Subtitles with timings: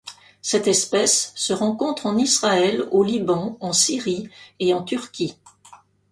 [0.41, 5.35] Cette espèce se rencontre en Israël, au Liban, en Syrie et en Turquie.